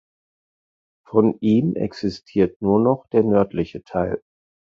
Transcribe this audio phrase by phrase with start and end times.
[1.05, 4.19] Von ihm existiert nur noch der nördliche Teil.